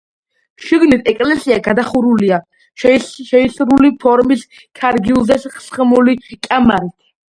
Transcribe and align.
შიგნით 0.67 1.09
ეკლესია 1.11 1.57
გადახურულია 1.67 2.39
შეისრული 2.85 3.91
ფორმის, 4.05 4.47
ქარგილზე 4.81 5.39
სხმული 5.45 6.17
კამარით. 6.49 6.97